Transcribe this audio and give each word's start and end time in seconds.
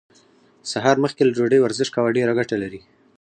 سهار 0.71 0.97
مخکې 1.03 1.21
له 1.23 1.31
ډوډۍ 1.37 1.59
ورزش 1.61 1.87
کول 1.95 2.11
ډيره 2.17 2.33
ګټه 2.39 2.55
لري. 2.63 2.81